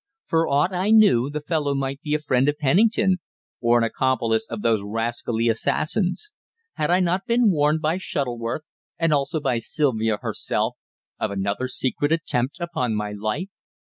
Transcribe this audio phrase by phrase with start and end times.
[0.25, 3.17] For aught I knew, the fellow might be a friend of Pennington,
[3.59, 6.31] or an accomplice of those rascally assassins.
[6.73, 8.63] Had I not been warned by Shuttleworth,
[8.97, 10.75] and also by Sylvia herself,
[11.19, 13.49] of another secret attempt upon my life?